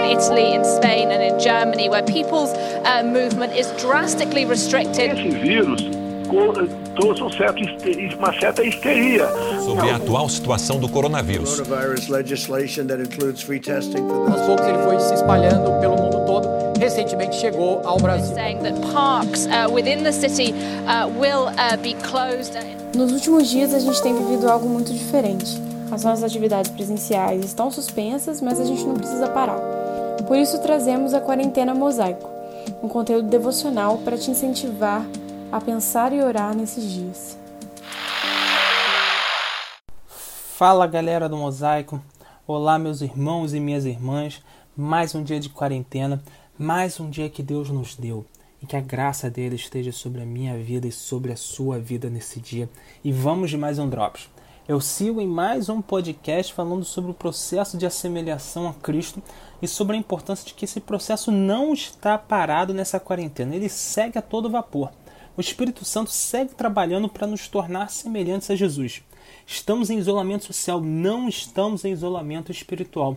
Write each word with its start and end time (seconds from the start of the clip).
in 0.00 0.18
Italy, 0.18 0.54
in 0.54 0.64
Spain, 0.64 1.10
and 1.10 1.22
in 1.22 1.38
Germany, 1.38 1.88
where 1.88 2.02
people's 2.02 2.52
uh, 2.84 3.02
movement 3.04 3.54
is 3.54 3.70
drastically 3.80 4.44
restricted. 4.44 5.12
Esse 5.12 5.30
vírus 5.30 5.82
trouxe 6.94 7.22
um 7.22 7.30
certo, 7.30 7.62
uma 8.16 8.32
certa 8.38 8.62
histeria. 8.62 9.28
Sobre 9.64 9.90
a 9.90 9.96
atual 9.96 10.28
situação 10.28 10.78
do 10.78 10.88
coronavírus. 10.88 11.60
Aos 11.60 11.66
poucos 14.46 14.66
ele 14.66 14.78
foi 14.84 15.00
se 15.00 15.14
espalhando 15.14 15.80
pelo 15.80 15.96
mundo 15.96 16.24
todo. 16.26 16.48
Recentemente 16.78 17.36
chegou 17.36 17.80
ao 17.84 17.98
Brasil. 17.98 18.34
Nos 22.96 23.12
últimos 23.12 23.48
dias 23.48 23.74
a 23.74 23.78
gente 23.78 24.02
tem 24.02 24.14
vivido 24.14 24.48
algo 24.48 24.68
muito 24.68 24.92
diferente. 24.92 25.60
As 25.90 26.04
nossas 26.04 26.22
atividades 26.22 26.70
presenciais 26.70 27.44
estão 27.44 27.70
suspensas, 27.70 28.40
mas 28.40 28.60
a 28.60 28.64
gente 28.64 28.84
não 28.84 28.94
precisa 28.94 29.26
parar. 29.28 29.79
Por 30.30 30.38
isso 30.38 30.62
trazemos 30.62 31.12
a 31.12 31.20
quarentena 31.20 31.74
mosaico, 31.74 32.30
um 32.80 32.88
conteúdo 32.88 33.28
devocional 33.28 33.98
para 33.98 34.16
te 34.16 34.30
incentivar 34.30 35.04
a 35.50 35.60
pensar 35.60 36.12
e 36.12 36.22
orar 36.22 36.54
nesses 36.54 36.88
dias. 36.88 37.36
Fala 40.06 40.86
galera 40.86 41.28
do 41.28 41.36
Mosaico, 41.36 42.00
olá 42.46 42.78
meus 42.78 43.00
irmãos 43.00 43.52
e 43.54 43.58
minhas 43.58 43.84
irmãs, 43.84 44.40
mais 44.76 45.16
um 45.16 45.24
dia 45.24 45.40
de 45.40 45.48
quarentena, 45.48 46.22
mais 46.56 47.00
um 47.00 47.10
dia 47.10 47.28
que 47.28 47.42
Deus 47.42 47.68
nos 47.68 47.96
deu 47.96 48.24
e 48.62 48.66
que 48.66 48.76
a 48.76 48.80
graça 48.80 49.28
dele 49.28 49.56
esteja 49.56 49.90
sobre 49.90 50.22
a 50.22 50.24
minha 50.24 50.56
vida 50.56 50.86
e 50.86 50.92
sobre 50.92 51.32
a 51.32 51.36
sua 51.36 51.80
vida 51.80 52.08
nesse 52.08 52.38
dia. 52.38 52.70
E 53.02 53.10
vamos 53.10 53.50
de 53.50 53.56
mais 53.56 53.80
um 53.80 53.88
Drops. 53.88 54.28
Eu 54.70 54.80
sigo 54.80 55.20
em 55.20 55.26
mais 55.26 55.68
um 55.68 55.82
podcast 55.82 56.54
falando 56.54 56.84
sobre 56.84 57.10
o 57.10 57.14
processo 57.14 57.76
de 57.76 57.84
assemelhação 57.84 58.68
a 58.68 58.72
Cristo 58.72 59.20
e 59.60 59.66
sobre 59.66 59.96
a 59.96 59.98
importância 59.98 60.46
de 60.46 60.54
que 60.54 60.64
esse 60.64 60.78
processo 60.78 61.32
não 61.32 61.74
está 61.74 62.16
parado 62.16 62.72
nessa 62.72 63.00
quarentena, 63.00 63.56
ele 63.56 63.68
segue 63.68 64.16
a 64.16 64.22
todo 64.22 64.48
vapor 64.48 64.92
o 65.36 65.40
Espírito 65.40 65.86
Santo 65.86 66.10
segue 66.10 66.54
trabalhando 66.54 67.08
para 67.08 67.26
nos 67.26 67.48
tornar 67.48 67.90
semelhantes 67.90 68.50
a 68.50 68.54
Jesus. 68.54 69.02
Estamos 69.46 69.88
em 69.88 69.96
isolamento 69.96 70.44
social, 70.44 70.82
não 70.82 71.28
estamos 71.28 71.82
em 71.84 71.92
isolamento 71.92 72.52
espiritual. 72.52 73.16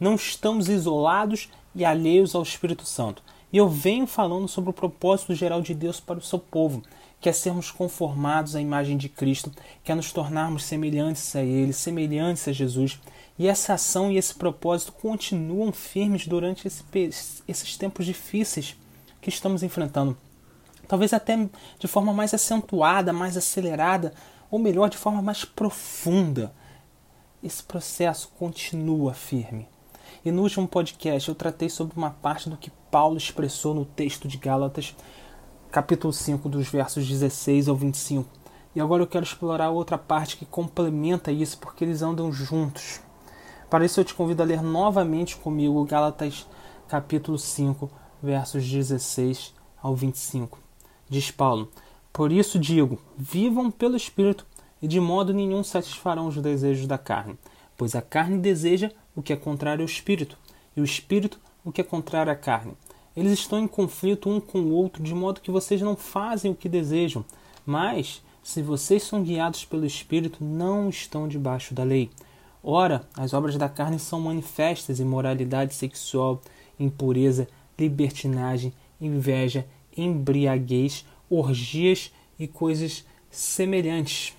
Não 0.00 0.14
estamos 0.14 0.68
isolados 0.68 1.50
e 1.74 1.84
alheios 1.84 2.34
ao 2.34 2.42
Espírito 2.42 2.86
Santo. 2.86 3.22
E 3.52 3.58
eu 3.58 3.68
venho 3.68 4.06
falando 4.06 4.48
sobre 4.48 4.70
o 4.70 4.72
propósito 4.72 5.34
geral 5.34 5.60
de 5.60 5.74
Deus 5.74 6.00
para 6.00 6.18
o 6.18 6.22
seu 6.22 6.38
povo, 6.38 6.82
que 7.20 7.28
é 7.28 7.32
sermos 7.32 7.70
conformados 7.70 8.54
à 8.54 8.60
imagem 8.60 8.96
de 8.96 9.08
Cristo, 9.08 9.52
que 9.82 9.90
é 9.90 9.94
nos 9.94 10.12
tornarmos 10.12 10.64
semelhantes 10.64 11.34
a 11.34 11.42
Ele, 11.42 11.72
semelhantes 11.72 12.46
a 12.46 12.52
Jesus. 12.52 13.00
E 13.38 13.46
essa 13.46 13.74
ação 13.74 14.10
e 14.10 14.16
esse 14.16 14.34
propósito 14.34 14.92
continuam 14.92 15.72
firmes 15.72 16.26
durante 16.26 16.66
esse, 16.66 16.84
esses 17.46 17.76
tempos 17.76 18.06
difíceis 18.06 18.76
que 19.20 19.28
estamos 19.28 19.62
enfrentando 19.62 20.16
talvez 20.88 21.12
até 21.12 21.36
de 21.78 21.86
forma 21.86 22.12
mais 22.12 22.32
acentuada, 22.32 23.12
mais 23.12 23.36
acelerada, 23.36 24.14
ou 24.50 24.58
melhor, 24.58 24.88
de 24.88 24.96
forma 24.96 25.20
mais 25.20 25.44
profunda. 25.44 26.52
Esse 27.44 27.62
processo 27.62 28.32
continua 28.38 29.12
firme. 29.12 29.68
E 30.24 30.32
no 30.32 30.42
último 30.42 30.66
podcast 30.66 31.28
eu 31.28 31.34
tratei 31.34 31.68
sobre 31.68 31.96
uma 31.96 32.10
parte 32.10 32.48
do 32.48 32.56
que 32.56 32.72
Paulo 32.90 33.18
expressou 33.18 33.74
no 33.74 33.84
texto 33.84 34.26
de 34.26 34.38
Gálatas, 34.38 34.96
capítulo 35.70 36.12
5, 36.12 36.48
dos 36.48 36.68
versos 36.68 37.06
16 37.06 37.68
ao 37.68 37.76
25. 37.76 38.28
E 38.74 38.80
agora 38.80 39.02
eu 39.02 39.06
quero 39.06 39.24
explorar 39.24 39.70
outra 39.70 39.98
parte 39.98 40.36
que 40.36 40.46
complementa 40.46 41.30
isso, 41.30 41.58
porque 41.58 41.84
eles 41.84 42.00
andam 42.00 42.32
juntos. 42.32 43.00
Para 43.68 43.84
isso 43.84 44.00
eu 44.00 44.04
te 44.04 44.14
convido 44.14 44.42
a 44.42 44.46
ler 44.46 44.62
novamente 44.62 45.36
comigo 45.36 45.84
Gálatas 45.84 46.46
capítulo 46.88 47.38
5, 47.38 47.90
versos 48.22 48.66
16 48.66 49.54
ao 49.82 49.94
25. 49.94 50.58
Diz 51.08 51.30
Paulo: 51.30 51.70
Por 52.12 52.32
isso 52.32 52.58
digo, 52.58 52.98
vivam 53.16 53.70
pelo 53.70 53.96
Espírito, 53.96 54.46
e 54.80 54.88
de 54.88 54.98
modo 54.98 55.34
nenhum 55.34 55.62
satisfarão 55.62 56.28
os 56.28 56.36
desejos 56.36 56.86
da 56.86 56.96
carne, 56.96 57.36
pois 57.76 57.94
a 57.94 58.00
carne 58.00 58.38
deseja 58.38 58.90
o 59.14 59.22
que 59.22 59.32
é 59.32 59.36
contrário 59.36 59.82
ao 59.82 59.86
Espírito, 59.86 60.38
e 60.74 60.80
o 60.80 60.84
Espírito 60.84 61.38
o 61.62 61.70
que 61.70 61.82
é 61.82 61.84
contrário 61.84 62.32
à 62.32 62.36
carne. 62.36 62.72
Eles 63.18 63.32
estão 63.32 63.58
em 63.58 63.66
conflito 63.66 64.30
um 64.30 64.40
com 64.40 64.60
o 64.60 64.70
outro, 64.70 65.02
de 65.02 65.12
modo 65.12 65.40
que 65.40 65.50
vocês 65.50 65.80
não 65.80 65.96
fazem 65.96 66.52
o 66.52 66.54
que 66.54 66.68
desejam. 66.68 67.24
Mas, 67.66 68.22
se 68.44 68.62
vocês 68.62 69.02
são 69.02 69.24
guiados 69.24 69.64
pelo 69.64 69.84
Espírito, 69.84 70.44
não 70.44 70.88
estão 70.88 71.26
debaixo 71.26 71.74
da 71.74 71.82
lei. 71.82 72.10
Ora, 72.62 73.08
as 73.16 73.34
obras 73.34 73.56
da 73.56 73.68
carne 73.68 73.98
são 73.98 74.20
manifestas: 74.20 75.00
imoralidade 75.00 75.74
sexual, 75.74 76.40
impureza, 76.78 77.48
libertinagem, 77.76 78.72
inveja, 79.00 79.66
embriaguez, 79.96 81.04
orgias 81.28 82.12
e 82.38 82.46
coisas 82.46 83.04
semelhantes. 83.28 84.32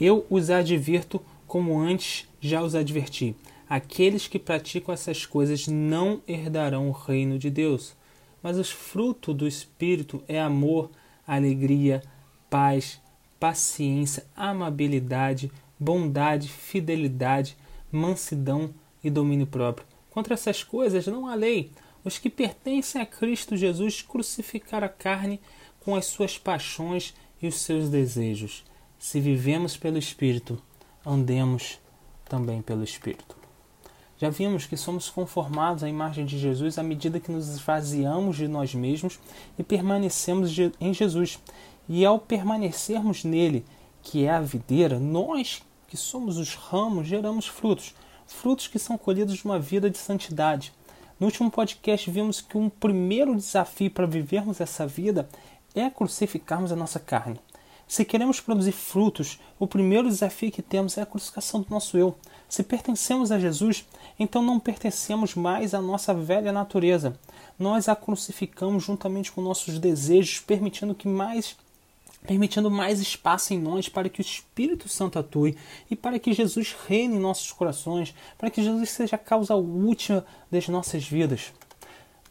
Eu 0.00 0.26
os 0.28 0.50
advirto 0.50 1.20
como 1.46 1.78
antes 1.78 2.26
já 2.40 2.60
os 2.64 2.74
adverti. 2.74 3.36
Aqueles 3.70 4.26
que 4.26 4.36
praticam 4.36 4.92
essas 4.92 5.24
coisas 5.24 5.68
não 5.68 6.20
herdarão 6.26 6.88
o 6.88 6.92
reino 6.92 7.38
de 7.38 7.48
Deus. 7.48 7.94
Mas 8.42 8.58
o 8.58 8.64
fruto 8.64 9.32
do 9.32 9.46
Espírito 9.46 10.24
é 10.26 10.40
amor, 10.40 10.90
alegria, 11.24 12.02
paz, 12.50 13.00
paciência, 13.38 14.26
amabilidade, 14.34 15.52
bondade, 15.78 16.48
fidelidade, 16.48 17.56
mansidão 17.92 18.74
e 19.04 19.08
domínio 19.08 19.46
próprio. 19.46 19.86
Contra 20.10 20.34
essas 20.34 20.64
coisas 20.64 21.06
não 21.06 21.28
há 21.28 21.36
lei. 21.36 21.70
Os 22.02 22.18
que 22.18 22.28
pertencem 22.28 23.00
a 23.00 23.06
Cristo 23.06 23.56
Jesus 23.56 24.02
crucificaram 24.02 24.86
a 24.86 24.90
carne 24.90 25.40
com 25.78 25.94
as 25.94 26.06
suas 26.06 26.36
paixões 26.36 27.14
e 27.40 27.46
os 27.46 27.60
seus 27.60 27.88
desejos. 27.88 28.64
Se 28.98 29.20
vivemos 29.20 29.76
pelo 29.76 29.96
Espírito, 29.96 30.60
andemos 31.06 31.78
também 32.28 32.60
pelo 32.60 32.82
Espírito. 32.82 33.39
Já 34.20 34.28
vimos 34.28 34.66
que 34.66 34.76
somos 34.76 35.08
conformados 35.08 35.82
à 35.82 35.88
imagem 35.88 36.26
de 36.26 36.38
Jesus 36.38 36.76
à 36.76 36.82
medida 36.82 37.18
que 37.18 37.32
nos 37.32 37.48
esvaziamos 37.48 38.36
de 38.36 38.46
nós 38.46 38.74
mesmos 38.74 39.18
e 39.58 39.62
permanecemos 39.62 40.54
em 40.78 40.92
Jesus. 40.92 41.38
E 41.88 42.04
ao 42.04 42.18
permanecermos 42.18 43.24
nele, 43.24 43.64
que 44.02 44.26
é 44.26 44.30
a 44.30 44.40
videira, 44.42 44.98
nós 44.98 45.62
que 45.88 45.96
somos 45.96 46.36
os 46.36 46.54
ramos 46.54 47.08
geramos 47.08 47.46
frutos, 47.46 47.94
frutos 48.26 48.68
que 48.68 48.78
são 48.78 48.98
colhidos 48.98 49.38
de 49.38 49.44
uma 49.46 49.58
vida 49.58 49.88
de 49.88 49.96
santidade. 49.96 50.70
No 51.18 51.26
último 51.26 51.50
podcast, 51.50 52.10
vimos 52.10 52.42
que 52.42 52.58
um 52.58 52.68
primeiro 52.68 53.34
desafio 53.34 53.90
para 53.90 54.06
vivermos 54.06 54.60
essa 54.60 54.86
vida 54.86 55.30
é 55.74 55.88
crucificarmos 55.88 56.70
a 56.70 56.76
nossa 56.76 57.00
carne. 57.00 57.40
Se 57.88 58.04
queremos 58.04 58.38
produzir 58.38 58.70
frutos, 58.70 59.40
o 59.58 59.66
primeiro 59.66 60.08
desafio 60.08 60.52
que 60.52 60.62
temos 60.62 60.96
é 60.96 61.02
a 61.02 61.06
crucificação 61.06 61.62
do 61.62 61.70
nosso 61.70 61.98
eu. 61.98 62.14
Se 62.50 62.64
pertencemos 62.64 63.30
a 63.30 63.38
Jesus, 63.38 63.86
então 64.18 64.42
não 64.42 64.58
pertencemos 64.58 65.36
mais 65.36 65.72
à 65.72 65.80
nossa 65.80 66.12
velha 66.12 66.50
natureza. 66.50 67.16
Nós 67.56 67.88
a 67.88 67.94
crucificamos 67.94 68.82
juntamente 68.82 69.30
com 69.30 69.40
nossos 69.40 69.78
desejos, 69.78 70.40
permitindo 70.40 70.92
que 70.92 71.06
mais 71.06 71.56
permitindo 72.26 72.70
mais 72.70 73.00
espaço 73.00 73.54
em 73.54 73.58
nós 73.58 73.88
para 73.88 74.08
que 74.08 74.20
o 74.20 74.22
Espírito 74.22 74.90
Santo 74.90 75.18
atue 75.18 75.56
e 75.90 75.96
para 75.96 76.18
que 76.18 76.34
Jesus 76.34 76.76
reine 76.86 77.16
em 77.16 77.20
nossos 77.20 77.50
corações, 77.50 78.14
para 78.36 78.50
que 78.50 78.62
Jesus 78.62 78.90
seja 78.90 79.16
a 79.16 79.18
causa 79.18 79.54
última 79.54 80.26
das 80.50 80.68
nossas 80.68 81.06
vidas. 81.06 81.52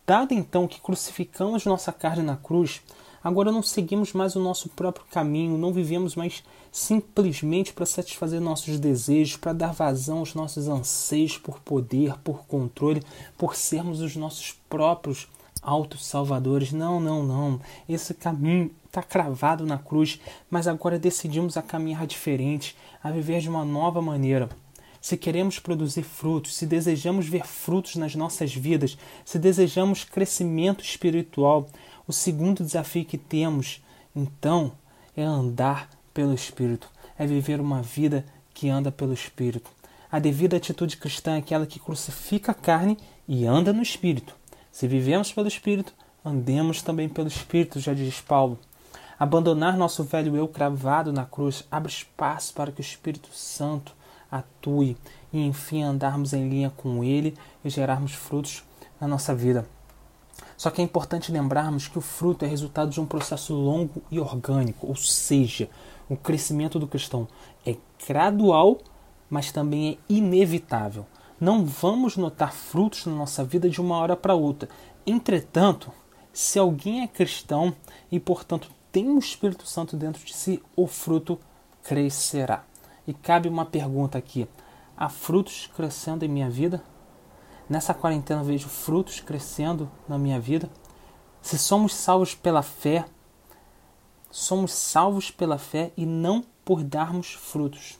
Dado 0.06 0.34
então 0.34 0.68
que 0.68 0.82
crucificamos 0.82 1.66
nossa 1.66 1.92
carne 1.92 2.22
na 2.22 2.36
cruz, 2.36 2.82
agora 3.24 3.52
não 3.52 3.62
seguimos 3.62 4.14
mais 4.14 4.36
o 4.36 4.40
nosso 4.40 4.70
próprio 4.70 5.06
caminho, 5.12 5.58
não 5.58 5.74
vivemos 5.74 6.16
mais 6.16 6.44
simplesmente 6.72 7.74
para 7.74 7.86
satisfazer 7.86 8.40
nossos 8.40 8.80
desejos, 8.80 9.38
para 9.38 9.54
dar 9.54 9.74
vazão 9.74 10.20
aos 10.20 10.36
nossos 10.36 10.68
anseios 10.68 11.38
por 11.38 11.60
poder, 11.60 12.18
por 12.24 12.46
controle, 12.46 13.04
por 13.38 13.56
sermos 13.56 14.02
os 14.02 14.16
nossos 14.16 14.56
próprios 14.70 15.28
autossalvadores. 15.62 16.72
Não, 16.72 17.00
não, 17.00 17.24
não. 17.24 17.60
Esse 17.88 18.14
caminho 18.14 18.72
está 18.86 19.04
cravado 19.04 19.66
na 19.66 19.78
cruz, 19.78 20.20
mas 20.50 20.68
agora 20.68 21.00
decidimos 21.00 21.58
a 21.58 21.62
caminhar 21.62 22.08
diferente, 22.08 22.76
a 23.04 23.12
viver 23.12 23.40
de 23.40 23.50
uma 23.50 23.66
nova 23.66 24.02
maneira. 24.02 24.50
Se 25.02 25.16
queremos 25.16 25.60
produzir 25.60 26.04
frutos, 26.04 26.56
se 26.56 26.66
desejamos 26.66 27.28
ver 27.28 27.46
frutos 27.46 27.96
nas 27.96 28.16
nossas 28.16 28.54
vidas, 28.54 28.98
se 29.24 29.40
desejamos 29.40 30.04
crescimento 30.04 30.84
espiritual, 30.84 31.70
o 32.10 32.12
segundo 32.12 32.64
desafio 32.64 33.06
que 33.06 33.20
temos, 33.20 33.84
então, 34.16 34.72
é 35.16 35.22
andar 35.22 35.88
pelo 36.12 36.34
Espírito, 36.34 36.90
é 37.16 37.28
viver 37.28 37.62
uma 37.62 37.84
vida 37.84 38.26
que 38.52 38.68
anda 38.68 38.92
pelo 38.92 39.14
Espírito. 39.14 39.70
A 40.12 40.18
devida 40.18 40.58
atitude 40.58 40.98
cristã 40.98 41.36
é 41.36 41.38
aquela 41.38 41.68
que 41.68 41.80
crucifica 41.80 42.52
a 42.52 42.56
carne 42.56 42.98
e 43.28 43.46
anda 43.46 43.72
no 43.72 43.84
Espírito. 43.84 44.34
Se 44.72 44.88
vivemos 44.88 45.32
pelo 45.32 45.48
Espírito, 45.48 45.94
andemos 46.26 46.82
também 46.82 47.08
pelo 47.08 47.28
Espírito, 47.28 47.80
já 47.80 47.94
diz 47.94 48.20
Paulo. 48.20 48.58
Abandonar 49.20 49.78
nosso 49.78 50.04
velho 50.04 50.36
eu 50.36 50.48
cravado 50.48 51.14
na 51.14 51.28
cruz 51.28 51.64
abre 51.70 51.92
espaço 51.92 52.56
para 52.56 52.72
que 52.72 52.82
o 52.82 52.82
Espírito 52.82 53.30
Santo 53.32 53.94
atue 54.32 54.98
e 55.32 55.46
enfim 55.46 55.84
andarmos 55.84 56.34
em 56.34 56.50
linha 56.50 56.72
com 56.76 57.04
Ele 57.04 57.38
e 57.64 57.70
gerarmos 57.70 58.14
frutos 58.14 58.64
na 59.00 59.08
nossa 59.08 59.36
vida. 59.36 59.64
Só 60.60 60.70
que 60.70 60.82
é 60.82 60.84
importante 60.84 61.32
lembrarmos 61.32 61.88
que 61.88 61.98
o 61.98 62.02
fruto 62.02 62.44
é 62.44 62.48
resultado 62.50 62.92
de 62.92 63.00
um 63.00 63.06
processo 63.06 63.54
longo 63.54 64.04
e 64.12 64.20
orgânico, 64.20 64.88
ou 64.88 64.96
seja, 64.98 65.70
o 66.10 66.18
crescimento 66.18 66.78
do 66.78 66.86
cristão 66.86 67.30
é 67.66 67.78
gradual, 68.06 68.78
mas 69.30 69.54
também 69.54 69.94
é 69.94 70.14
inevitável. 70.14 71.06
Não 71.40 71.64
vamos 71.64 72.18
notar 72.18 72.52
frutos 72.52 73.06
na 73.06 73.14
nossa 73.14 73.42
vida 73.42 73.70
de 73.70 73.80
uma 73.80 74.00
hora 74.00 74.18
para 74.18 74.36
outra. 74.36 74.68
Entretanto, 75.08 75.94
se 76.34 76.60
alguém 76.60 77.04
é 77.04 77.08
cristão 77.08 77.74
e, 78.12 78.20
portanto, 78.20 78.70
tem 78.92 79.08
o 79.08 79.18
Espírito 79.18 79.66
Santo 79.66 79.96
dentro 79.96 80.26
de 80.26 80.36
si, 80.36 80.62
o 80.76 80.88
fruto 80.88 81.40
crescerá. 81.84 82.66
E 83.08 83.14
cabe 83.14 83.48
uma 83.48 83.64
pergunta 83.64 84.18
aqui: 84.18 84.46
há 84.98 85.08
frutos 85.08 85.70
crescendo 85.74 86.26
em 86.26 86.28
minha 86.28 86.50
vida? 86.50 86.84
Nessa 87.70 87.94
quarentena 87.94 88.44
vejo 88.44 88.68
frutos 88.68 89.20
crescendo 89.20 89.90
na 90.08 90.18
minha 90.18 90.40
vida? 90.40 90.70
Se 91.42 91.58
somos 91.58 91.94
salvos 91.94 92.34
pela 92.34 92.62
fé, 92.62 93.06
somos 94.32 94.74
salvos 94.74 95.30
pela 95.32 95.58
fé 95.58 95.92
e 95.96 96.06
não 96.06 96.44
por 96.66 96.84
darmos 96.84 97.34
frutos 97.34 98.00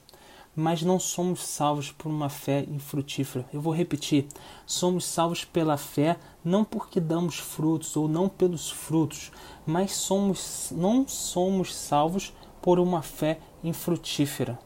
mas 0.54 0.82
não 0.82 0.98
somos 0.98 1.46
salvos 1.46 1.92
por 1.92 2.08
uma 2.08 2.28
fé 2.28 2.66
infrutífera. 2.68 3.48
Eu 3.52 3.60
vou 3.60 3.72
repetir: 3.72 4.26
somos 4.66 5.04
salvos 5.04 5.44
pela 5.44 5.76
fé 5.76 6.18
não 6.44 6.64
porque 6.64 7.00
damos 7.00 7.38
frutos 7.38 7.96
ou 7.96 8.08
não 8.08 8.28
pelos 8.28 8.70
frutos, 8.70 9.30
mas 9.66 9.92
somos 9.92 10.70
não 10.72 11.06
somos 11.06 11.74
salvos 11.74 12.32
por 12.60 12.78
uma 12.78 13.02
fé 13.02 13.38
infrutífera. 13.62 14.58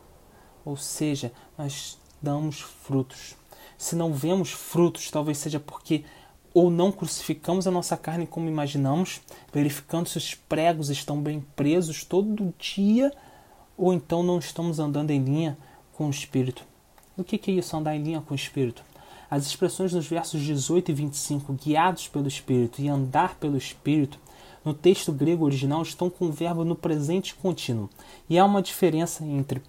Ou 0.64 0.76
seja, 0.76 1.32
nós 1.56 1.98
damos 2.20 2.60
frutos. 2.60 3.36
Se 3.84 3.94
não 3.94 4.14
vemos 4.14 4.50
frutos, 4.50 5.10
talvez 5.10 5.36
seja 5.36 5.60
porque 5.60 6.04
ou 6.54 6.70
não 6.70 6.90
crucificamos 6.90 7.66
a 7.66 7.70
nossa 7.70 7.98
carne 7.98 8.26
como 8.26 8.48
imaginamos, 8.48 9.20
verificando 9.52 10.08
se 10.08 10.16
os 10.16 10.34
pregos 10.34 10.88
estão 10.88 11.20
bem 11.20 11.44
presos 11.54 12.02
todo 12.02 12.54
dia, 12.58 13.12
ou 13.76 13.92
então 13.92 14.22
não 14.22 14.38
estamos 14.38 14.78
andando 14.78 15.10
em 15.10 15.22
linha 15.22 15.58
com 15.92 16.06
o 16.06 16.10
Espírito. 16.10 16.64
O 17.14 17.22
que 17.22 17.38
é 17.50 17.54
isso, 17.54 17.76
andar 17.76 17.94
em 17.94 18.02
linha 18.02 18.22
com 18.22 18.32
o 18.32 18.34
Espírito? 18.34 18.82
As 19.31 19.44
expressões 19.44 19.92
nos 19.92 20.06
versos 20.06 20.40
18 20.40 20.90
e 20.90 20.94
25, 20.94 21.52
guiados 21.52 22.08
pelo 22.08 22.26
Espírito 22.26 22.80
e 22.80 22.88
andar 22.88 23.34
pelo 23.34 23.58
Espírito, 23.58 24.19
no 24.64 24.72
texto 24.72 25.12
grego 25.12 25.44
original 25.44 25.82
estão 25.82 26.08
com 26.08 26.25
o 26.25 26.32
verbo 26.32 26.64
no 26.64 26.75
presente 26.75 27.34
contínuo. 27.34 27.90
E 28.30 28.38
há 28.38 28.46
uma 28.46 28.62
diferença 28.62 29.22
entre 29.26 29.60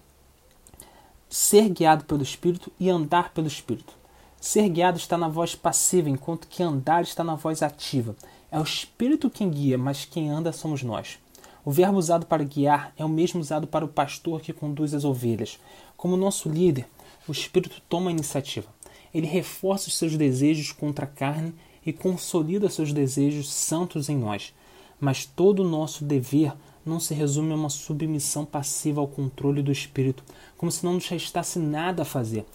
ser 1.28 1.68
guiado 1.68 2.06
pelo 2.06 2.22
Espírito 2.22 2.72
e 2.80 2.88
andar 2.88 3.34
pelo 3.34 3.46
Espírito. 3.46 4.05
Ser 4.46 4.68
guiado 4.68 4.96
está 4.96 5.18
na 5.18 5.26
voz 5.26 5.56
passiva, 5.56 6.08
enquanto 6.08 6.46
que 6.46 6.62
andar 6.62 7.02
está 7.02 7.24
na 7.24 7.34
voz 7.34 7.64
ativa. 7.64 8.14
É 8.48 8.60
o 8.60 8.62
Espírito 8.62 9.28
quem 9.28 9.50
guia, 9.50 9.76
mas 9.76 10.04
quem 10.04 10.30
anda 10.30 10.52
somos 10.52 10.84
nós. 10.84 11.18
O 11.64 11.72
verbo 11.72 11.98
usado 11.98 12.26
para 12.26 12.44
guiar 12.44 12.92
é 12.96 13.04
o 13.04 13.08
mesmo 13.08 13.40
usado 13.40 13.66
para 13.66 13.84
o 13.84 13.88
pastor 13.88 14.40
que 14.40 14.52
conduz 14.52 14.94
as 14.94 15.04
ovelhas. 15.04 15.58
Como 15.96 16.16
nosso 16.16 16.48
líder, 16.48 16.86
o 17.26 17.32
Espírito 17.32 17.82
toma 17.88 18.08
a 18.08 18.12
iniciativa. 18.12 18.68
Ele 19.12 19.26
reforça 19.26 19.88
os 19.88 19.96
seus 19.96 20.16
desejos 20.16 20.70
contra 20.70 21.06
a 21.06 21.08
carne 21.08 21.52
e 21.84 21.92
consolida 21.92 22.70
seus 22.70 22.92
desejos 22.92 23.52
santos 23.52 24.08
em 24.08 24.16
nós. 24.16 24.54
Mas 25.00 25.26
todo 25.26 25.64
o 25.64 25.68
nosso 25.68 26.04
dever 26.04 26.52
não 26.84 27.00
se 27.00 27.14
resume 27.14 27.50
a 27.50 27.56
uma 27.56 27.68
submissão 27.68 28.44
passiva 28.44 29.00
ao 29.00 29.08
controle 29.08 29.60
do 29.60 29.72
Espírito, 29.72 30.22
como 30.56 30.70
se 30.70 30.84
não 30.84 30.92
nos 30.92 31.08
restasse 31.08 31.58
nada 31.58 32.02
a 32.02 32.06
fazer. 32.06 32.46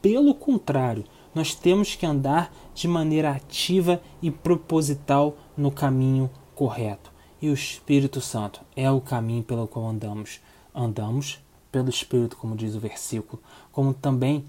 Pelo 0.00 0.32
contrário, 0.32 1.04
nós 1.34 1.54
temos 1.54 1.94
que 1.94 2.06
andar 2.06 2.52
de 2.74 2.88
maneira 2.88 3.30
ativa 3.30 4.00
e 4.20 4.30
proposital 4.30 5.36
no 5.56 5.70
caminho 5.70 6.30
correto 6.54 7.10
e 7.42 7.48
o 7.48 7.54
Espírito 7.54 8.20
Santo 8.20 8.60
é 8.76 8.90
o 8.90 9.00
caminho 9.00 9.42
pelo 9.42 9.66
qual 9.66 9.88
andamos. 9.88 10.40
Andamos 10.74 11.40
pelo 11.72 11.88
Espírito, 11.88 12.36
como 12.36 12.54
diz 12.54 12.74
o 12.74 12.80
versículo, 12.80 13.40
como 13.72 13.94
também 13.94 14.44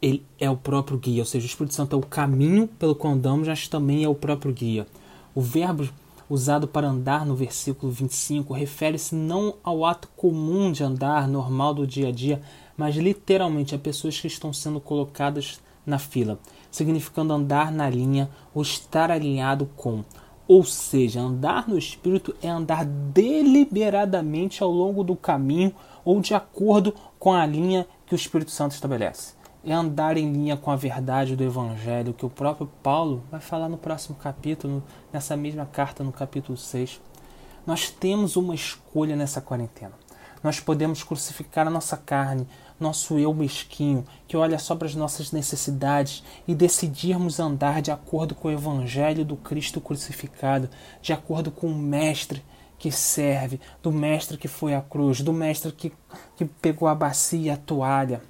ele 0.00 0.26
é 0.40 0.50
o 0.50 0.56
próprio 0.56 0.98
guia, 0.98 1.22
ou 1.22 1.26
seja, 1.26 1.46
o 1.46 1.48
Espírito 1.48 1.74
Santo 1.74 1.94
é 1.94 1.98
o 1.98 2.02
caminho 2.02 2.66
pelo 2.66 2.96
qual 2.96 3.12
andamos, 3.12 3.46
mas 3.46 3.68
também 3.68 4.02
é 4.02 4.08
o 4.08 4.14
próprio 4.14 4.52
guia. 4.52 4.86
O 5.34 5.40
verbo 5.40 5.88
usado 6.28 6.66
para 6.66 6.88
andar 6.88 7.24
no 7.24 7.36
versículo 7.36 7.92
25 7.92 8.52
refere-se 8.52 9.14
não 9.14 9.54
ao 9.62 9.84
ato 9.84 10.08
comum 10.16 10.72
de 10.72 10.82
andar 10.82 11.28
normal 11.28 11.74
do 11.74 11.86
dia 11.86 12.08
a 12.08 12.12
dia, 12.12 12.42
mas 12.76 12.96
literalmente 12.96 13.74
a 13.74 13.78
pessoas 13.78 14.20
que 14.20 14.26
estão 14.26 14.52
sendo 14.52 14.80
colocadas 14.80 15.60
na 15.84 15.98
fila, 15.98 16.38
significando 16.70 17.32
andar 17.32 17.72
na 17.72 17.88
linha 17.88 18.30
ou 18.54 18.62
estar 18.62 19.10
alinhado 19.10 19.66
com. 19.76 20.04
Ou 20.46 20.64
seja, 20.64 21.20
andar 21.20 21.68
no 21.68 21.78
Espírito 21.78 22.34
é 22.42 22.48
andar 22.48 22.84
deliberadamente 22.84 24.62
ao 24.62 24.70
longo 24.70 25.04
do 25.04 25.16
caminho 25.16 25.74
ou 26.04 26.20
de 26.20 26.34
acordo 26.34 26.94
com 27.18 27.32
a 27.32 27.46
linha 27.46 27.86
que 28.06 28.14
o 28.14 28.16
Espírito 28.16 28.50
Santo 28.50 28.72
estabelece. 28.72 29.34
É 29.64 29.72
andar 29.72 30.16
em 30.16 30.32
linha 30.32 30.56
com 30.56 30.72
a 30.72 30.76
verdade 30.76 31.36
do 31.36 31.44
Evangelho, 31.44 32.12
que 32.12 32.26
o 32.26 32.30
próprio 32.30 32.68
Paulo 32.82 33.22
vai 33.30 33.40
falar 33.40 33.68
no 33.68 33.78
próximo 33.78 34.16
capítulo, 34.16 34.82
nessa 35.12 35.36
mesma 35.36 35.64
carta, 35.64 36.02
no 36.02 36.10
capítulo 36.10 36.58
6. 36.58 37.00
Nós 37.64 37.88
temos 37.88 38.34
uma 38.34 38.56
escolha 38.56 39.14
nessa 39.14 39.40
quarentena. 39.40 40.01
Nós 40.42 40.60
podemos 40.60 41.02
crucificar 41.02 41.66
a 41.66 41.70
nossa 41.70 41.96
carne, 41.96 42.46
nosso 42.78 43.18
eu 43.18 43.32
mesquinho, 43.32 44.04
que 44.26 44.36
olha 44.36 44.58
só 44.58 44.74
para 44.74 44.88
as 44.88 44.94
nossas 44.94 45.30
necessidades 45.30 46.22
e 46.48 46.54
decidirmos 46.54 47.38
andar 47.38 47.80
de 47.80 47.90
acordo 47.90 48.34
com 48.34 48.48
o 48.48 48.50
Evangelho 48.50 49.24
do 49.24 49.36
Cristo 49.36 49.80
crucificado, 49.80 50.68
de 51.00 51.12
acordo 51.12 51.50
com 51.50 51.68
o 51.68 51.74
Mestre 51.74 52.42
que 52.78 52.90
serve, 52.90 53.60
do 53.80 53.92
Mestre 53.92 54.36
que 54.36 54.48
foi 54.48 54.74
à 54.74 54.80
cruz, 54.80 55.20
do 55.20 55.32
Mestre 55.32 55.70
que, 55.70 55.92
que 56.36 56.44
pegou 56.44 56.88
a 56.88 56.94
bacia 56.94 57.40
e 57.40 57.50
a 57.50 57.56
toalha. 57.56 58.20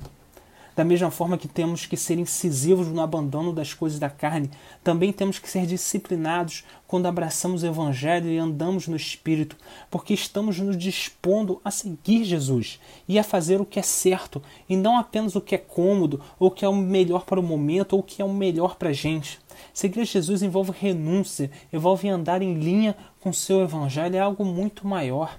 Da 0.75 0.85
mesma 0.85 1.11
forma 1.11 1.37
que 1.37 1.47
temos 1.47 1.85
que 1.85 1.97
ser 1.97 2.19
incisivos 2.19 2.89
no 2.89 3.03
abandono 3.03 3.53
das 3.53 3.75
coisas 3.75 3.99
da 3.99 4.09
carne, 4.09 4.51
também 4.83 5.13
temos 5.13 5.39
que 5.39 5.51
ser 5.51 5.67
disciplinados 5.67 6.65
quando 6.87 7.07
abraçamos 7.07 7.63
o 7.63 7.67
Evangelho 7.67 8.31
e 8.31 8.39
andamos 8.39 8.89
no 8.89 8.97
Espírito, 8.97 9.57
porque 9.91 10.15
estamos 10.15 10.59
nos 10.59 10.77
dispondo 10.77 11.61
a 11.65 11.71
seguir 11.71 12.25
Jesus 12.25 12.81
e 13.07 13.19
a 13.19 13.25
fazer 13.25 13.61
o 13.61 13.67
que 13.67 13.79
é 13.79 13.83
certo, 13.83 14.43
e 14.69 14.77
não 14.77 14.97
apenas 14.97 15.37
o 15.37 15.41
que 15.41 15.55
é 15.55 15.59
cômodo, 15.59 16.21
ou 16.39 16.49
o 16.49 16.51
que 16.51 16.65
é 16.65 16.69
o 16.69 16.75
melhor 16.75 17.25
para 17.25 17.41
o 17.41 17.43
momento, 17.43 17.93
ou 17.93 18.01
o 18.01 18.03
que 18.03 18.23
é 18.23 18.25
o 18.25 18.33
melhor 18.33 18.77
para 18.77 18.91
a 18.91 18.95
gente. 18.95 19.41
Seguir 19.75 20.05
Jesus 20.07 20.43
envolve 20.43 20.73
renúncia, 20.79 21.51
envolve 21.73 22.09
andar 22.09 22.41
em 22.41 22.55
linha 22.55 22.97
com 23.21 23.31
o 23.31 23.35
seu 23.35 23.61
Evangelho, 23.61 24.17
é 24.17 24.21
algo 24.21 24.45
muito 24.45 24.87
maior. 24.87 25.39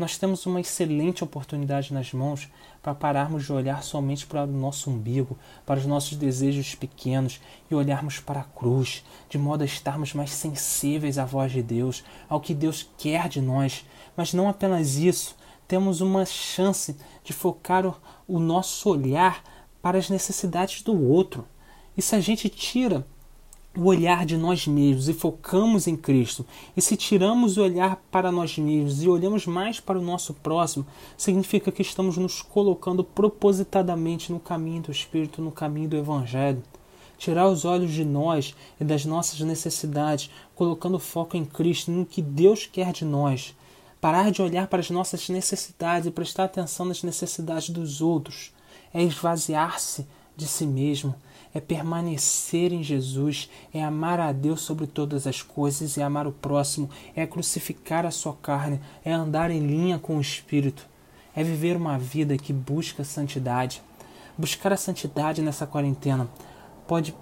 Nós 0.00 0.16
temos 0.16 0.46
uma 0.46 0.62
excelente 0.62 1.22
oportunidade 1.22 1.92
nas 1.92 2.10
mãos 2.14 2.48
para 2.82 2.94
pararmos 2.94 3.44
de 3.44 3.52
olhar 3.52 3.82
somente 3.82 4.26
para 4.26 4.44
o 4.44 4.46
nosso 4.46 4.88
umbigo, 4.88 5.36
para 5.66 5.78
os 5.78 5.84
nossos 5.84 6.16
desejos 6.16 6.74
pequenos 6.74 7.38
e 7.70 7.74
olharmos 7.74 8.18
para 8.18 8.40
a 8.40 8.44
cruz, 8.44 9.04
de 9.28 9.36
modo 9.36 9.60
a 9.60 9.66
estarmos 9.66 10.14
mais 10.14 10.30
sensíveis 10.30 11.18
à 11.18 11.26
voz 11.26 11.52
de 11.52 11.62
Deus, 11.62 12.02
ao 12.30 12.40
que 12.40 12.54
Deus 12.54 12.88
quer 12.96 13.28
de 13.28 13.42
nós. 13.42 13.84
Mas 14.16 14.32
não 14.32 14.48
apenas 14.48 14.96
isso, 14.96 15.36
temos 15.68 16.00
uma 16.00 16.24
chance 16.24 16.96
de 17.22 17.34
focar 17.34 17.84
o, 18.26 18.38
nosso 18.38 18.88
olhar 18.88 19.44
para 19.82 19.98
as 19.98 20.08
necessidades 20.08 20.80
do 20.80 20.98
outro. 20.98 21.46
E 21.94 22.00
se 22.00 22.16
a 22.16 22.20
gente 22.20 22.48
tira 22.48 23.06
o 23.76 23.84
olhar 23.84 24.26
de 24.26 24.36
nós 24.36 24.66
mesmos 24.66 25.08
e 25.08 25.14
focamos 25.14 25.86
em 25.86 25.96
Cristo, 25.96 26.44
e 26.76 26.82
se 26.82 26.96
tiramos 26.96 27.56
o 27.56 27.62
olhar 27.62 28.02
para 28.10 28.32
nós 28.32 28.58
mesmos 28.58 29.02
e 29.02 29.08
olhamos 29.08 29.46
mais 29.46 29.78
para 29.78 29.98
o 29.98 30.02
nosso 30.02 30.34
próximo, 30.34 30.84
significa 31.16 31.70
que 31.70 31.82
estamos 31.82 32.16
nos 32.16 32.42
colocando 32.42 33.04
propositadamente 33.04 34.32
no 34.32 34.40
caminho 34.40 34.82
do 34.82 34.90
Espírito, 34.90 35.40
no 35.40 35.52
caminho 35.52 35.88
do 35.88 35.96
Evangelho. 35.96 36.62
Tirar 37.16 37.48
os 37.48 37.64
olhos 37.64 37.92
de 37.92 38.04
nós 38.04 38.54
e 38.80 38.84
das 38.84 39.04
nossas 39.04 39.38
necessidades, 39.40 40.30
colocando 40.54 40.98
foco 40.98 41.36
em 41.36 41.44
Cristo, 41.44 41.90
no 41.90 42.06
que 42.06 42.22
Deus 42.22 42.66
quer 42.66 42.92
de 42.92 43.04
nós. 43.04 43.54
Parar 44.00 44.30
de 44.30 44.40
olhar 44.40 44.66
para 44.66 44.80
as 44.80 44.90
nossas 44.90 45.28
necessidades 45.28 46.06
e 46.06 46.10
prestar 46.10 46.44
atenção 46.44 46.86
nas 46.86 47.02
necessidades 47.02 47.68
dos 47.68 48.00
outros. 48.00 48.52
É 48.92 49.02
esvaziar-se 49.02 50.06
de 50.34 50.48
si 50.48 50.66
mesmo 50.66 51.14
é 51.52 51.60
permanecer 51.60 52.72
em 52.72 52.82
Jesus, 52.82 53.50
é 53.74 53.82
amar 53.82 54.20
a 54.20 54.32
Deus 54.32 54.60
sobre 54.60 54.86
todas 54.86 55.26
as 55.26 55.42
coisas 55.42 55.96
e 55.96 56.02
amar 56.02 56.26
o 56.26 56.32
próximo, 56.32 56.88
é 57.14 57.26
crucificar 57.26 58.06
a 58.06 58.10
sua 58.10 58.34
carne, 58.34 58.80
é 59.04 59.12
andar 59.12 59.50
em 59.50 59.60
linha 59.60 59.98
com 59.98 60.16
o 60.16 60.20
Espírito, 60.20 60.86
é 61.34 61.42
viver 61.42 61.76
uma 61.76 61.98
vida 61.98 62.36
que 62.36 62.52
busca 62.52 63.04
santidade. 63.04 63.82
Buscar 64.38 64.72
a 64.72 64.76
santidade 64.76 65.42
nessa 65.42 65.66
quarentena 65.66 66.28
pode 66.86 67.14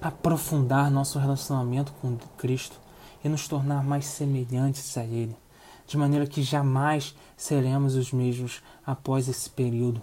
aprofundar 0.00 0.90
nosso 0.90 1.18
relacionamento 1.18 1.92
com 2.00 2.16
Cristo 2.36 2.80
e 3.24 3.28
nos 3.28 3.46
tornar 3.46 3.84
mais 3.84 4.04
semelhantes 4.04 4.96
a 4.98 5.04
Ele, 5.04 5.36
de 5.86 5.96
maneira 5.96 6.26
que 6.26 6.42
jamais 6.42 7.14
seremos 7.36 7.94
os 7.94 8.12
mesmos 8.12 8.60
após 8.84 9.28
esse 9.28 9.48
período. 9.48 10.02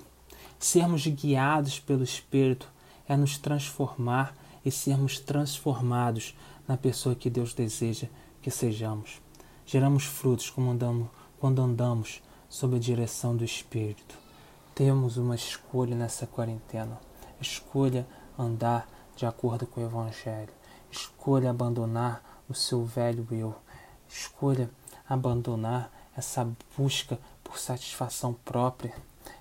sermos 0.57 1.05
guiados 1.07 1.79
pelo 1.79 2.03
Espírito, 2.03 2.69
é 3.09 3.17
nos 3.17 3.37
transformar 3.37 4.33
e 4.63 4.71
sermos 4.71 5.19
transformados 5.19 6.35
na 6.67 6.77
pessoa 6.77 7.15
que 7.15 7.29
Deus 7.29 7.53
deseja 7.53 8.07
que 8.41 8.51
sejamos. 8.51 9.19
Geramos 9.65 10.05
frutos 10.05 10.53
andamos, 10.57 11.09
quando 11.39 11.61
andamos 11.61 12.21
sob 12.47 12.75
a 12.75 12.79
direção 12.79 13.35
do 13.35 13.43
Espírito. 13.43 14.15
Temos 14.73 15.17
uma 15.17 15.35
escolha 15.35 15.95
nessa 15.95 16.25
quarentena. 16.25 16.99
Escolha 17.41 18.07
andar 18.37 18.87
de 19.15 19.25
acordo 19.25 19.67
com 19.67 19.81
o 19.81 19.85
Evangelho. 19.85 20.53
Escolha 20.91 21.49
abandonar 21.49 22.23
o 22.47 22.53
seu 22.53 22.85
velho 22.85 23.27
eu. 23.31 23.55
Escolha 24.07 24.69
abandonar 25.07 25.91
essa 26.15 26.49
busca 26.77 27.19
por 27.43 27.59
satisfação 27.59 28.33
própria. 28.33 28.93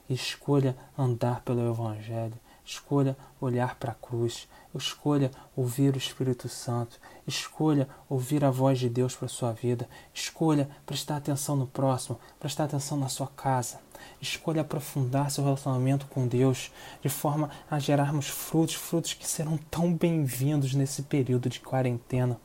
Escolha 0.09 0.77
andar 0.97 1.43
pelo 1.43 1.71
Evangelho. 1.71 2.39
Escolha 2.69 3.17
olhar 3.41 3.77
para 3.77 3.93
a 3.93 3.95
cruz. 3.95 4.47
Escolha 4.75 5.31
ouvir 5.57 5.95
o 5.95 5.97
Espírito 5.99 6.51
Santo. 6.51 7.01
Escolha 7.27 7.89
ouvir 8.11 8.45
a 8.45 8.51
voz 8.51 8.79
de 8.79 8.91
Deus 8.91 9.17
para 9.17 9.27
sua 9.27 9.53
vida. 9.53 9.89
Escolha 10.13 10.69
prestar 10.85 11.17
atenção 11.17 11.57
no 11.57 11.67
próximo, 11.67 12.21
prestar 12.39 12.65
atenção 12.65 12.99
na 12.99 13.09
sua 13.09 13.27
casa. 13.29 13.81
Escolha 14.21 14.61
aprofundar 14.61 15.31
seu 15.31 15.45
relacionamento 15.45 16.05
com 16.09 16.29
Deus 16.29 16.71
de 17.01 17.09
forma 17.09 17.49
a 17.71 17.79
gerarmos 17.79 18.29
frutos, 18.29 18.75
frutos 18.75 19.15
que 19.15 19.27
serão 19.27 19.57
tão 19.71 19.95
bem-vindos 19.95 20.75
nesse 20.75 21.05
período 21.05 21.49
de 21.49 21.61
quarentena, 21.61 22.39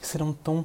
que 0.00 0.06
serão 0.06 0.32
tão 0.32 0.64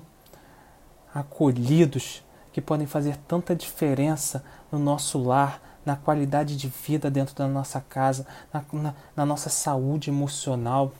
acolhidos, 1.13 2.23
que 2.53 2.61
podem 2.61 2.87
fazer 2.87 3.17
tanta 3.27 3.53
diferença 3.53 4.41
no 4.71 4.79
nosso 4.79 5.21
lar, 5.21 5.68
na 5.89 5.95
qualidade 5.95 6.55
de 6.55 6.67
vida 6.67 7.09
dentro 7.09 7.33
da 7.33 7.47
nossa 7.47 7.81
casa, 7.81 8.27
na, 8.53 8.63
na, 8.71 8.95
na 9.15 9.25
nossa 9.25 9.49
saúde 9.49 10.11
emocional. 10.11 10.93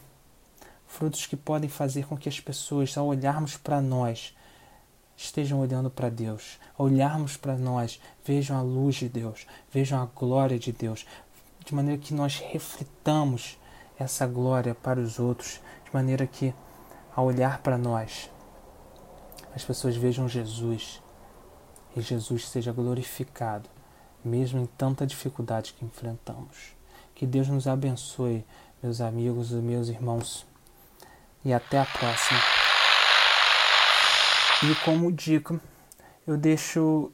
Frutos 0.88 1.27
que 1.27 1.38
podem 1.38 1.69
fazer 1.69 2.08
com 2.08 2.17
que 2.17 2.27
as 2.27 2.39
pessoas, 2.39 2.98
ao 2.98 3.05
olharmos 3.05 3.55
para 3.55 3.79
nós, 3.81 4.36
estejam 5.15 5.60
olhando 5.60 5.91
para 5.91 6.10
Deus, 6.10 6.58
ao 6.75 6.88
olharmos 6.88 7.38
para 7.38 7.55
nós, 7.55 8.01
vejam 8.25 8.58
a 8.58 8.63
luz 8.63 8.96
de 8.96 9.08
Deus, 9.08 9.46
vejam 9.72 10.01
a 10.01 10.08
glória 10.08 10.58
de 10.58 10.72
Deus, 10.72 11.05
de 11.63 11.75
maneira 11.75 12.01
que 12.01 12.15
nós 12.15 12.39
reflitamos 12.39 13.60
essa 13.96 14.25
glória 14.25 14.74
para 14.74 15.00
os 15.00 15.19
outros, 15.19 15.62
de 15.86 15.93
maneira 15.93 16.25
que, 16.25 16.51
ao 17.15 17.25
olhar 17.25 17.60
para 17.60 17.77
nós, 17.77 18.31
as 19.53 19.63
pessoas 19.63 19.96
vejam 19.96 20.27
Jesus. 20.27 21.00
E 21.96 22.01
Jesus 22.01 22.48
seja 22.48 22.72
glorificado 22.72 23.69
mesmo 24.24 24.60
em 24.60 24.66
tanta 24.66 25.06
dificuldade 25.06 25.74
que 25.74 25.86
enfrentamos. 25.86 26.74
Que 27.16 27.26
Deus 27.26 27.48
nos 27.48 27.68
abençoe, 27.68 28.46
meus 28.82 29.02
amigos 29.02 29.52
e 29.52 29.56
meus 29.56 29.90
irmãos. 29.90 30.46
E 31.44 31.54
até 31.54 31.80
a 31.80 31.86
próxima. 31.86 32.40
E 34.64 34.76
como 34.84 35.12
dica, 35.12 35.60
eu 36.28 36.38
deixo 36.38 37.12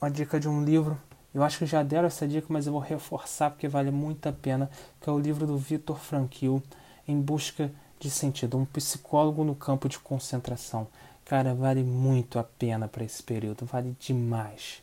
uma 0.00 0.10
dica 0.10 0.38
de 0.38 0.48
um 0.48 0.64
livro. 0.64 1.00
Eu 1.34 1.42
acho 1.42 1.58
que 1.58 1.66
já 1.66 1.82
deram 1.82 2.06
essa 2.06 2.26
dica, 2.26 2.46
mas 2.50 2.66
eu 2.66 2.72
vou 2.72 2.80
reforçar 2.80 3.50
porque 3.50 3.68
vale 3.68 3.90
muito 3.90 4.28
a 4.28 4.32
pena, 4.32 4.70
que 5.00 5.08
é 5.08 5.12
o 5.12 5.18
livro 5.18 5.46
do 5.46 5.56
Victor 5.56 5.98
Frankl, 5.98 6.58
Em 7.06 7.20
Busca 7.20 7.72
de 7.98 8.10
Sentido, 8.10 8.58
um 8.58 8.64
psicólogo 8.64 9.44
no 9.44 9.54
campo 9.54 9.88
de 9.88 9.98
concentração. 9.98 10.88
Cara, 11.24 11.54
vale 11.54 11.82
muito 11.82 12.38
a 12.38 12.44
pena 12.44 12.88
para 12.88 13.04
esse 13.04 13.22
período, 13.22 13.64
vale 13.64 13.96
demais. 13.98 14.81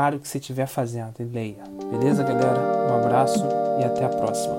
Pare 0.00 0.16
o 0.16 0.18
que 0.18 0.26
você 0.26 0.38
estiver 0.38 0.66
fazendo 0.66 1.12
e 1.20 1.24
leia. 1.24 1.62
Beleza, 1.90 2.22
galera? 2.22 2.58
Um 2.90 3.04
abraço 3.04 3.44
e 3.78 3.84
até 3.84 4.06
a 4.06 4.08
próxima. 4.08 4.56